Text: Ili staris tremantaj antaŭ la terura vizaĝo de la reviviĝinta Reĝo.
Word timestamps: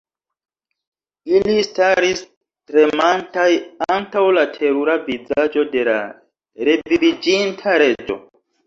Ili 1.33 1.57
staris 1.67 2.23
tremantaj 2.71 3.47
antaŭ 3.99 4.27
la 4.39 4.49
terura 4.57 4.97
vizaĝo 5.13 5.71
de 5.77 5.89
la 5.93 5.99
reviviĝinta 6.71 7.81
Reĝo. 7.87 8.23